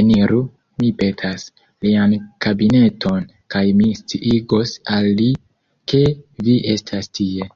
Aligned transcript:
Eniru, 0.00 0.36
mi 0.82 0.90
petas, 1.00 1.46
lian 1.86 2.14
kabineton, 2.46 3.26
kaj 3.56 3.64
mi 3.82 3.90
sciigos 4.04 4.78
al 5.00 5.12
li, 5.22 5.30
ke 5.94 6.04
vi 6.48 6.60
estas 6.78 7.12
tie. 7.20 7.54